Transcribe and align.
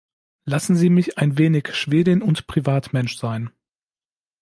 Lassen 0.45 0.75
Sie 0.75 0.89
mich 0.89 1.19
ein 1.19 1.37
wenig 1.37 1.75
Schwedin 1.75 2.23
und 2.23 2.47
Privatmensch 2.47 3.19
sein. 3.19 3.51